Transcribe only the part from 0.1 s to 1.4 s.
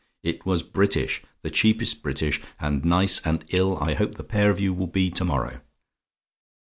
It was British